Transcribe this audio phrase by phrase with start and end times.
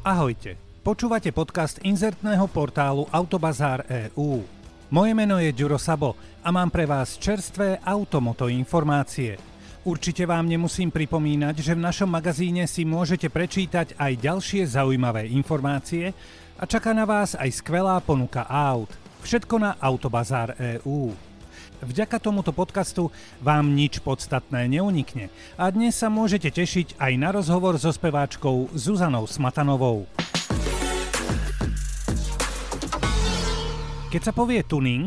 [0.00, 4.40] Ahojte, počúvate podcast inzertného portálu Autobazár EU.
[4.88, 9.36] Moje meno je Ďuro Sabo a mám pre vás čerstvé automoto informácie.
[9.84, 16.16] Určite vám nemusím pripomínať, že v našom magazíne si môžete prečítať aj ďalšie zaujímavé informácie
[16.56, 18.88] a čaká na vás aj skvelá ponuka aut.
[19.20, 21.12] Všetko na Autobazár EU.
[21.80, 23.08] Vďaka tomuto podcastu
[23.40, 29.24] vám nič podstatné neunikne a dnes sa môžete tešiť aj na rozhovor so speváčkou Zuzanou
[29.24, 30.04] Smatanovou.
[34.10, 35.06] Keď sa povie tuning,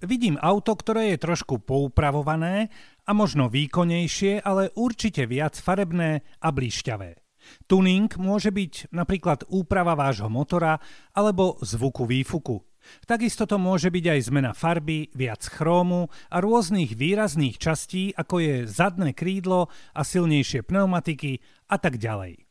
[0.00, 2.72] vidím auto, ktoré je trošku poupravované
[3.04, 7.20] a možno výkonnejšie, ale určite viac farebné a blíšťavé.
[7.68, 10.80] Tuning môže byť napríklad úprava vášho motora
[11.12, 12.69] alebo zvuku výfuku.
[13.04, 18.54] Takisto to môže byť aj zmena farby, viac chrómu a rôznych výrazných častí, ako je
[18.66, 22.46] zadné krídlo a silnejšie pneumatiky a tak ďalej.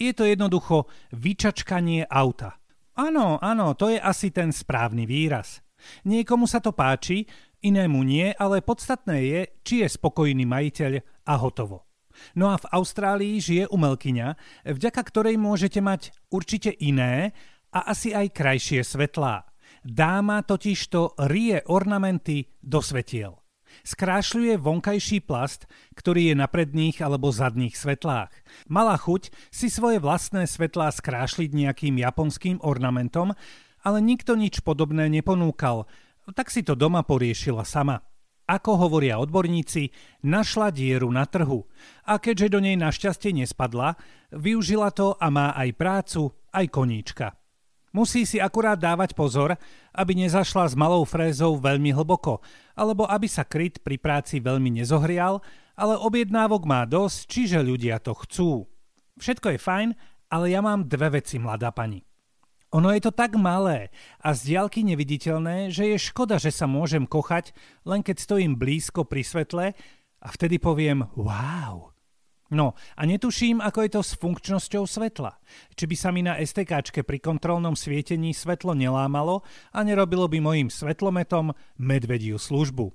[0.00, 2.56] Je to jednoducho vyčačkanie auta.
[2.96, 5.60] Áno, áno, to je asi ten správny výraz.
[6.04, 7.24] Niekomu sa to páči,
[7.64, 10.92] inému nie, ale podstatné je, či je spokojný majiteľ
[11.28, 11.88] a hotovo.
[12.36, 14.28] No a v Austrálii žije umelkyňa,
[14.68, 17.32] vďaka ktorej môžete mať určite iné
[17.72, 19.49] a asi aj krajšie svetlá.
[19.80, 23.40] Dáma totižto rie ornamenty do svetiel.
[23.80, 25.64] Skrášľuje vonkajší plast,
[25.96, 28.28] ktorý je na predných alebo zadných svetlách.
[28.68, 33.32] Mala chuť si svoje vlastné svetlá skrášliť nejakým japonským ornamentom,
[33.80, 35.88] ale nikto nič podobné neponúkal,
[36.36, 38.04] tak si to doma poriešila sama.
[38.52, 39.96] Ako hovoria odborníci,
[40.28, 41.64] našla dieru na trhu
[42.04, 43.96] a keďže do nej našťastie nespadla,
[44.28, 47.39] využila to a má aj prácu, aj koníčka.
[47.90, 49.58] Musí si akurát dávať pozor,
[49.90, 52.38] aby nezašla s malou frézou veľmi hlboko,
[52.78, 55.42] alebo aby sa kryt pri práci veľmi nezohrial,
[55.74, 58.70] ale objednávok má dosť, čiže ľudia to chcú.
[59.18, 59.88] Všetko je fajn,
[60.30, 62.06] ale ja mám dve veci, mladá pani.
[62.70, 63.90] Ono je to tak malé
[64.22, 67.50] a z diaľky neviditeľné, že je škoda, že sa môžem kochať,
[67.82, 69.66] len keď stojím blízko pri svetle
[70.22, 71.89] a vtedy poviem wow.
[72.50, 75.38] No a netuším, ako je to s funkčnosťou svetla.
[75.78, 80.66] Či by sa mi na STKčke pri kontrolnom svietení svetlo nelámalo a nerobilo by mojim
[80.66, 82.90] svetlometom medvediu službu.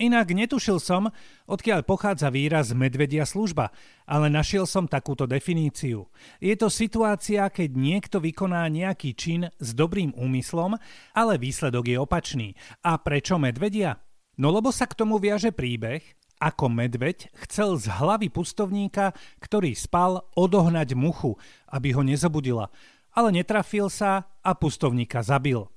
[0.00, 1.12] Inak netušil som,
[1.44, 3.68] odkiaľ pochádza výraz medvedia služba,
[4.08, 6.08] ale našiel som takúto definíciu.
[6.40, 10.80] Je to situácia, keď niekto vykoná nejaký čin s dobrým úmyslom,
[11.12, 12.48] ale výsledok je opačný.
[12.80, 14.00] A prečo medvedia?
[14.40, 16.00] No lebo sa k tomu viaže príbeh,
[16.40, 19.12] ako medveď chcel z hlavy pustovníka,
[19.44, 21.36] ktorý spal, odohnať muchu,
[21.68, 22.72] aby ho nezobudila,
[23.12, 25.68] ale netrafil sa a pustovníka zabil.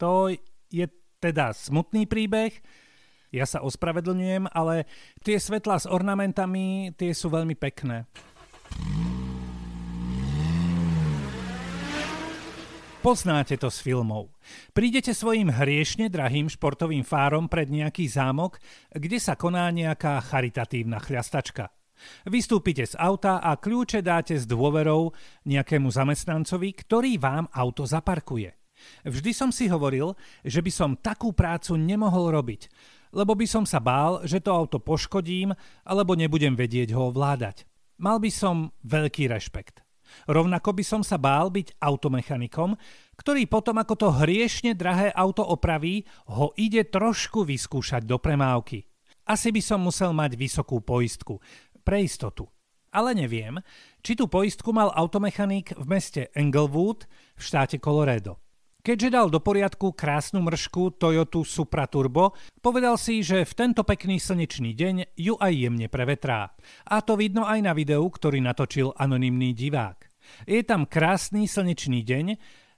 [0.00, 0.32] To
[0.72, 0.86] je
[1.20, 2.56] teda smutný príbeh,
[3.34, 4.86] ja sa ospravedlňujem, ale
[5.26, 8.06] tie svetlá s ornamentami, tie sú veľmi pekné.
[13.04, 14.32] Poznáte to z filmov.
[14.72, 18.56] Prídete svojim hriešne drahým športovým fárom pred nejaký zámok,
[18.96, 21.68] kde sa koná nejaká charitatívna chľastačka.
[22.24, 25.12] Vystúpite z auta a kľúče dáte s dôverou
[25.44, 28.56] nejakému zamestnancovi, ktorý vám auto zaparkuje.
[29.04, 32.72] Vždy som si hovoril, že by som takú prácu nemohol robiť,
[33.12, 35.52] lebo by som sa bál, že to auto poškodím
[35.84, 37.68] alebo nebudem vedieť ho ovládať.
[38.00, 39.83] Mal by som veľký rešpekt.
[40.28, 42.76] Rovnako by som sa bál byť automechanikom,
[43.18, 48.84] ktorý potom ako to hriešne drahé auto opraví, ho ide trošku vyskúšať do premávky.
[49.24, 51.40] Asi by som musel mať vysokú poistku,
[51.80, 52.48] pre istotu.
[52.94, 53.58] Ale neviem,
[54.04, 58.43] či tú poistku mal automechanik v meste Englewood v štáte Colorado.
[58.84, 64.20] Keďže dal do poriadku krásnu mršku Toyota Supra Turbo, povedal si, že v tento pekný
[64.20, 66.52] slnečný deň ju aj jemne prevetrá.
[66.92, 70.04] A to vidno aj na videu, ktorý natočil anonymný divák.
[70.44, 72.26] Je tam krásny slnečný deň,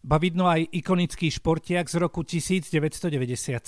[0.06, 3.58] ba vidno aj ikonický športiak z roku 1997.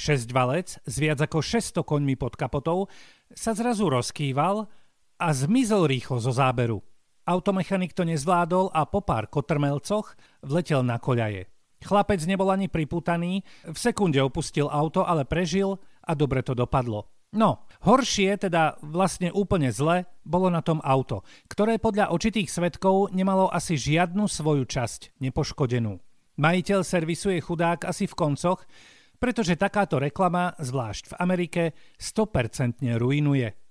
[0.00, 2.88] Šesťvalec s viac ako 600 koňmi pod kapotou
[3.28, 4.72] sa zrazu rozkýval
[5.20, 6.80] a zmizol rýchlo zo záberu.
[7.22, 11.46] Automechanik to nezvládol a po pár kotrmelcoch vletel na koľaje.
[11.82, 17.10] Chlapec nebol ani priputaný, v sekunde opustil auto, ale prežil a dobre to dopadlo.
[17.32, 23.48] No, horšie, teda vlastne úplne zle, bolo na tom auto, ktoré podľa očitých svetkov nemalo
[23.48, 25.96] asi žiadnu svoju časť nepoškodenú.
[26.36, 28.68] Majiteľ servisu je chudák asi v koncoch,
[29.16, 31.62] pretože takáto reklama, zvlášť v Amerike,
[31.96, 33.61] 100% ruinuje.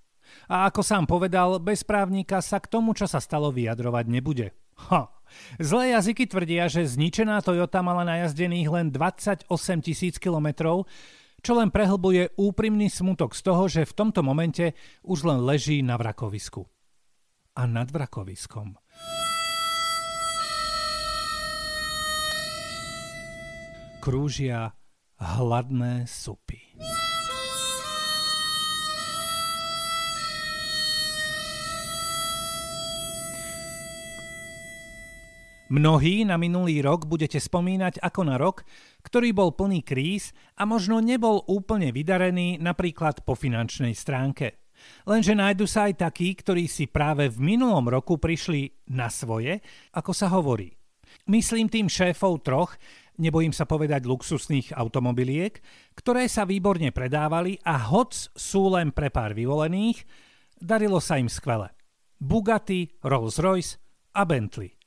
[0.51, 4.47] A ako sám povedal, bez právnika sa k tomu, čo sa stalo, vyjadrovať nebude.
[4.89, 5.11] Ha.
[5.63, 9.47] Zlé jazyky tvrdia, že zničená Toyota mala najazdených len 28
[9.79, 10.89] tisíc kilometrov,
[11.41, 15.97] čo len prehlbuje úprimný smutok z toho, že v tomto momente už len leží na
[15.97, 16.67] vrakovisku.
[17.57, 18.77] A nad vrakoviskom.
[24.01, 24.73] Krúžia
[25.21, 26.73] hladné supy.
[35.71, 38.67] Mnohí na minulý rok budete spomínať ako na rok,
[39.07, 44.67] ktorý bol plný kríz a možno nebol úplne vydarený napríklad po finančnej stránke.
[45.07, 49.63] Lenže nájdu sa aj takí, ktorí si práve v minulom roku prišli na svoje,
[49.95, 50.75] ako sa hovorí.
[51.31, 52.75] Myslím tým šéfov troch,
[53.15, 55.55] nebojím sa povedať luxusných automobiliek,
[55.95, 60.03] ktoré sa výborne predávali a hoc sú len pre pár vyvolených,
[60.59, 61.71] darilo sa im skvele.
[62.19, 63.79] Bugatti, Rolls-Royce
[64.19, 64.80] a Bentley.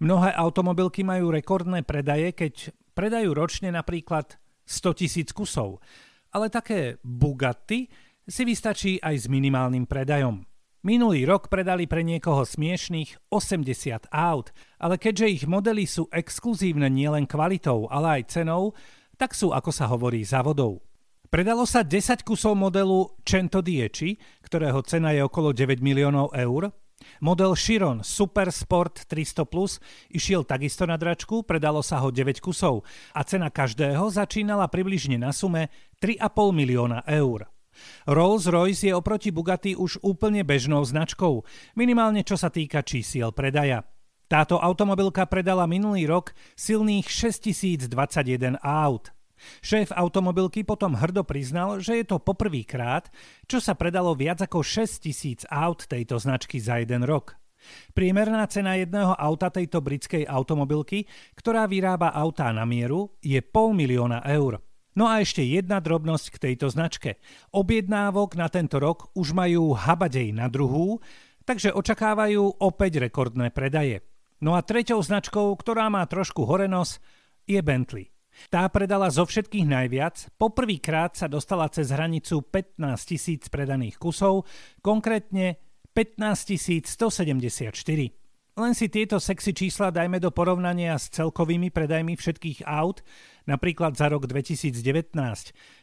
[0.00, 4.36] Mnohé automobilky majú rekordné predaje, keď predajú ročne napríklad
[4.68, 5.82] 100 tisíc kusov.
[6.30, 7.90] Ale také Bugatti
[8.28, 10.46] si vystačí aj s minimálnym predajom.
[10.80, 14.48] Minulý rok predali pre niekoho smiešných 80 aut,
[14.80, 18.72] ale keďže ich modely sú exkluzívne nielen kvalitou, ale aj cenou,
[19.20, 20.80] tak sú, ako sa hovorí, závodou.
[21.28, 26.72] Predalo sa 10 kusov modelu Cento Dieci, ktorého cena je okolo 9 miliónov eur,
[27.20, 29.76] Model Chiron Super Sport 300 Plus
[30.08, 35.34] išiel takisto na dračku, predalo sa ho 9 kusov a cena každého začínala približne na
[35.34, 35.68] sume
[36.00, 37.48] 3,5 milióna eur.
[38.08, 41.44] Rolls-Royce je oproti Bugatti už úplne bežnou značkou,
[41.76, 43.86] minimálne čo sa týka čísiel predaja.
[44.30, 49.10] Táto automobilka predala minulý rok silných 6021 aut.
[49.60, 53.08] Šéf automobilky potom hrdo priznal, že je to poprvýkrát,
[53.48, 57.40] čo sa predalo viac ako 6 tisíc aut tejto značky za jeden rok.
[57.92, 61.04] Priemerná cena jedného auta tejto britskej automobilky,
[61.36, 64.64] ktorá vyrába autá na mieru, je pol milióna eur.
[64.96, 67.22] No a ešte jedna drobnosť k tejto značke.
[67.54, 70.98] Objednávok na tento rok už majú habadej na druhú,
[71.46, 74.02] takže očakávajú opäť rekordné predaje.
[74.40, 76.98] No a treťou značkou, ktorá má trošku horenos,
[77.44, 78.08] je Bentley.
[78.48, 84.48] Tá predala zo všetkých najviac, poprvýkrát sa dostala cez hranicu 15 tisíc predaných kusov,
[84.80, 85.60] konkrétne
[85.92, 87.70] 15 174.
[88.58, 93.00] Len si tieto sexy čísla dajme do porovnania s celkovými predajmi všetkých aut,
[93.46, 95.14] napríklad za rok 2019,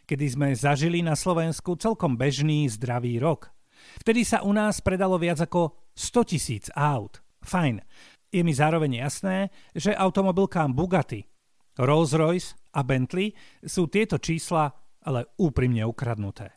[0.03, 3.55] kedy sme zažili na Slovensku celkom bežný, zdravý rok.
[4.03, 7.23] Vtedy sa u nás predalo viac ako 100 tisíc aut.
[7.41, 7.79] Fajn.
[8.27, 11.36] Je mi zároveň jasné, že automobilkám Bugatti
[11.77, 13.33] Rolls-Royce a Bentley
[13.65, 14.69] sú tieto čísla
[15.07, 16.51] ale úprimne ukradnuté.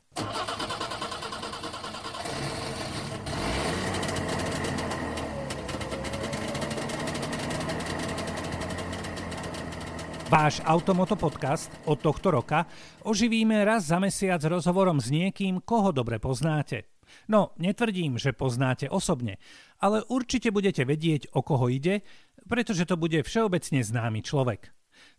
[10.31, 12.63] Váš Automoto podcast od tohto roka
[13.03, 16.87] oživíme raz za mesiac rozhovorom s niekým, koho dobre poznáte.
[17.27, 19.43] No, netvrdím, že poznáte osobne,
[19.83, 22.07] ale určite budete vedieť, o koho ide,
[22.47, 24.71] pretože to bude všeobecne známy človek.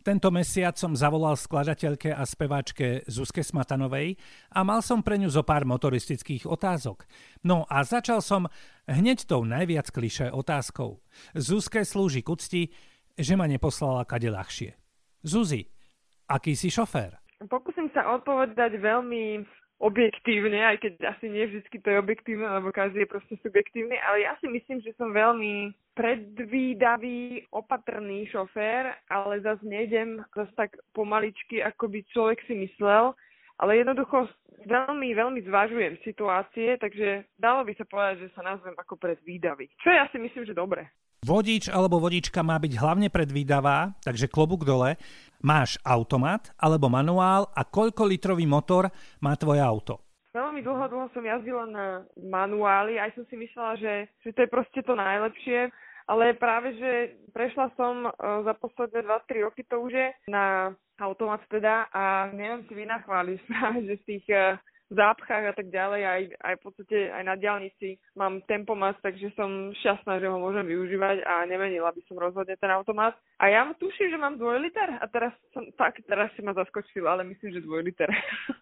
[0.02, 4.18] Tento mesiac som zavolal skladateľke a speváčke Zuzke Smatanovej
[4.50, 7.06] a mal som pre ňu zo pár motoristických otázok.
[7.46, 8.50] No a začal som
[8.90, 11.06] hneď tou najviac klišé otázkou.
[11.38, 12.62] Zuzke slúži k úcti,
[13.14, 14.74] že ma neposlala kade ľahšie.
[15.22, 15.70] Zuzi,
[16.26, 17.22] aký si šofér?
[17.46, 19.46] Pokúsim sa odpovedať veľmi
[19.82, 24.30] objektívne, aj keď asi nie vždy to je objektívne, lebo každý je proste subjektívny, ale
[24.30, 31.66] ja si myslím, že som veľmi predvídavý, opatrný šofér, ale zase nejdem zase tak pomaličky,
[31.66, 33.18] ako by človek si myslel,
[33.58, 34.30] ale jednoducho
[34.70, 39.70] veľmi, veľmi zvažujem situácie, takže dalo by sa povedať, že sa nazvem ako predvídavý.
[39.82, 40.86] Čo ja si myslím, že dobre.
[41.22, 44.98] Vodič alebo vodička má byť hlavne predvídavá, takže klobúk dole.
[45.46, 48.90] Máš automat alebo manuál a koľko litrový motor
[49.22, 50.02] má tvoje auto?
[50.34, 54.50] Veľmi dlho, dlho som jazdila na manuáli, aj som si myslela, že, že to je
[54.50, 55.70] proste to najlepšie,
[56.10, 61.46] ale práve, že prešla som uh, za posledné 2-3 roky to už je na automat
[61.54, 63.38] teda a neviem si vynachváliť
[63.86, 64.58] že z tých uh,
[64.92, 69.72] zápchách a tak ďalej, aj, aj v podstate aj na diálnici mám tempomat, takže som
[69.80, 73.16] šťastná, že ho môžem využívať a nemenila by som rozhodne ten automat.
[73.40, 77.24] A ja tuším, že mám dvojliter a teraz som, tak, teraz si ma zaskočil, ale
[77.26, 78.12] myslím, že dvojliter.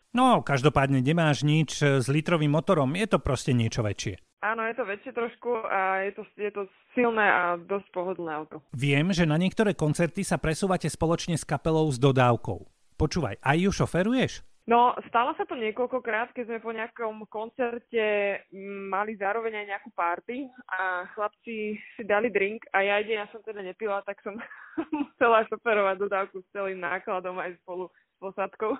[0.09, 4.17] No, každopádne nemáš nič s litrovým motorom, je to proste niečo väčšie.
[4.41, 6.65] Áno, je to väčšie trošku a je to, je to
[6.97, 8.57] silné a dosť pohodlné auto.
[8.73, 12.57] Viem, že na niektoré koncerty sa presúvate spoločne s kapelou s dodávkou.
[12.97, 14.48] Počúvaj, aj ju šoferuješ?
[14.69, 18.37] No, stalo sa to niekoľkokrát, keď sme po nejakom koncerte
[18.85, 23.65] mali zároveň aj nejakú party a chlapci si dali drink a ja ja som teda
[23.65, 24.37] nepila, tak som
[24.93, 28.77] musela šoferovať dodávku s celým nákladom aj spolu s posadkou.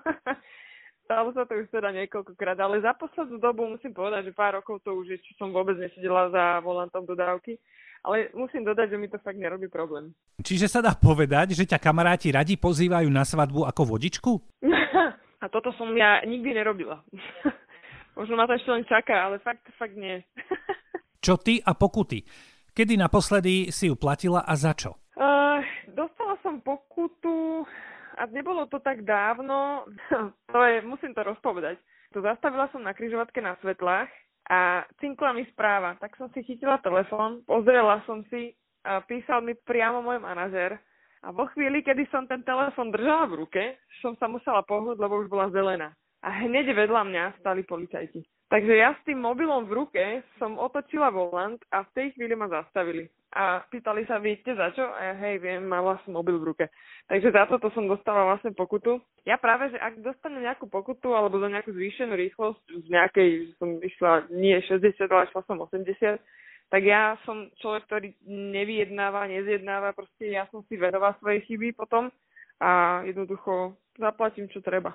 [1.09, 4.85] Stalo sa to už teda niekoľkokrát, ale za poslednú dobu musím povedať, že pár rokov
[4.85, 7.57] to už je, čo som vôbec nesedela za volantom dodávky.
[8.05, 10.13] ale musím dodať, že mi to fakt nerobí problém.
[10.45, 14.31] Čiže sa dá povedať, že ťa kamaráti radi pozývajú na svadbu ako vodičku?
[15.39, 16.99] A toto som ja nikdy nerobila.
[18.19, 20.19] Možno ma to ešte len čaká, ale fakt, fakt nie.
[21.25, 22.23] čo ty a pokuty?
[22.75, 24.99] Kedy naposledy si ju platila a za čo?
[25.15, 27.63] Uh, dostala som pokutu
[28.19, 29.87] a nebolo to tak dávno.
[30.53, 31.79] to je, musím to rozpovedať.
[32.15, 34.09] To zastavila som na kryžovatke na svetlách
[34.49, 35.95] a cinkla mi správa.
[36.01, 40.79] Tak som si chytila telefón, pozrela som si a písal mi priamo môj manažer.
[41.23, 43.63] A vo chvíli, kedy som ten telefón držala v ruke,
[43.99, 45.91] som sa musela pohnúť, lebo už bola zelená.
[46.23, 48.23] A hneď vedľa mňa stali policajti.
[48.49, 50.03] Takže ja s tým mobilom v ruke
[50.41, 53.05] som otočila volant a v tej chvíli ma zastavili.
[53.29, 54.81] A pýtali sa, viete za čo?
[54.81, 56.65] A ja, hej, viem, mám vlastne mobil v ruke.
[57.05, 58.97] Takže za toto som dostala vlastne pokutu.
[59.21, 63.53] Ja práve, že ak dostanem nejakú pokutu alebo za nejakú zvýšenú rýchlosť z nejakej, že
[63.61, 66.17] som išla nie 60, ale išla som 80,
[66.69, 72.13] tak ja som človek, ktorý nevyjednáva, nezjednáva, proste ja som si vedová svojej chyby potom
[72.61, 74.93] a jednoducho zaplatím, čo treba.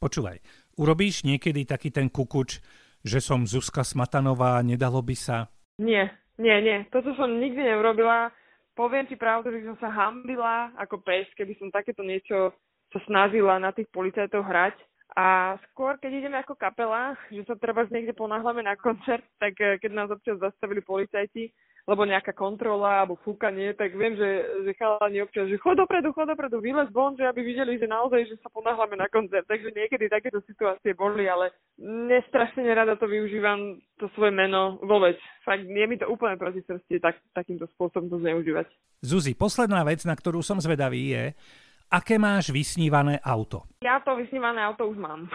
[0.00, 0.40] Počúvaj,
[0.80, 2.64] urobíš niekedy taký ten kukuč,
[3.04, 5.52] že som Zuzka Smatanová, nedalo by sa?
[5.76, 6.08] Nie,
[6.40, 6.88] nie, nie.
[6.88, 8.32] Toto som nikdy neurobila.
[8.72, 12.56] Poviem ti pravdu, že som sa hambila ako pes, keby som takéto niečo
[12.90, 14.76] sa snažila na tých policajtov hrať
[15.16, 19.76] a skôr, keď ideme ako kapela, že sa treba niekde ponáhľame na koncert, tak eh,
[19.82, 21.50] keď nás občas zastavili policajti,
[21.88, 24.30] lebo nejaká kontrola alebo fúkanie, tak viem, že,
[24.62, 28.30] že chalani občas, že chod dopredu, chod dopredu, vylez von, že aby videli, že naozaj,
[28.30, 29.42] že sa ponáhľame na koncert.
[29.48, 31.50] Takže niekedy takéto situácie boli, ale
[31.80, 35.16] nestrašne nerada to využívam, to svoje meno vôbec.
[35.42, 38.68] Fakt, je mi to úplne proti srsti tak, takýmto spôsobom to zneužívať.
[39.00, 41.24] Zuzi, posledná vec, na ktorú som zvedavý je,
[41.90, 43.66] Aké máš vysnívané auto?
[43.82, 45.26] Ja to vysnívané auto už mám.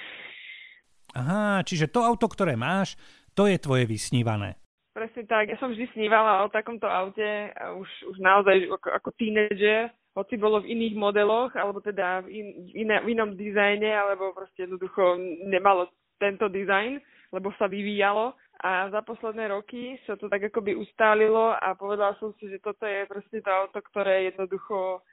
[1.20, 2.96] Aha, čiže to auto, ktoré máš,
[3.36, 4.56] to je tvoje vysnívané.
[4.96, 9.92] Presne tak, ja som vždy snívala o takomto aute, už, už naozaj ako, ako tínedžer,
[10.16, 14.64] hoci bolo v iných modeloch, alebo teda v, in, iné, v inom dizajne, alebo proste
[14.64, 17.04] jednoducho nemalo tento dizajn,
[17.36, 18.32] lebo sa vyvíjalo.
[18.64, 22.84] A za posledné roky sa to tak akoby ustálilo a povedala som si, že toto
[22.84, 25.04] je proste to auto, ktoré jednoducho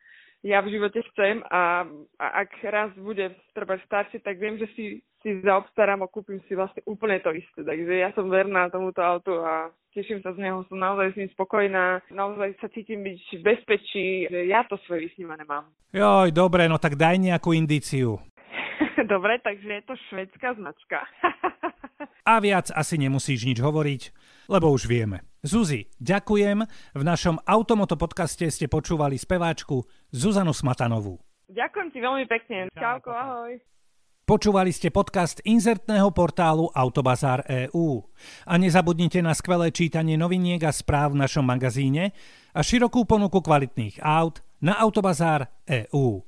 [0.45, 1.81] ja v živote chcem a,
[2.21, 4.85] a ak raz bude treba staršie, tak viem, že si,
[5.25, 7.65] si zaobstarám a kúpim si vlastne úplne to isté.
[7.65, 11.29] Takže ja som verná tomuto autu a teším sa z neho, som naozaj s ním
[11.33, 15.73] spokojná, naozaj sa cítim byť v bezpečí, že ja to svoje vysnívané mám.
[15.89, 18.21] Joj, dobre, no tak daj nejakú indíciu.
[19.13, 21.01] dobre, takže je to švedská značka.
[22.25, 24.01] a viac asi nemusíš nič hovoriť,
[24.51, 25.25] lebo už vieme.
[25.45, 26.65] Zuzi, ďakujem.
[26.97, 31.21] V našom Automoto podcaste ste počúvali speváčku Zuzanu Smatanovú.
[31.47, 32.67] Ďakujem ti veľmi pekne.
[32.75, 33.55] Čauko, ahoj.
[34.27, 38.03] Počúvali ste podcast inzertného portálu Autobazár EU.
[38.43, 42.11] A nezabudnite na skvelé čítanie noviniek a správ v našom magazíne
[42.51, 46.26] a širokú ponuku kvalitných aut na Autobazár EU.